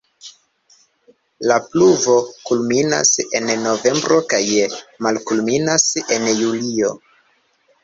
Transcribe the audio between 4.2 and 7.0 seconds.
kaj malkulminas en julio.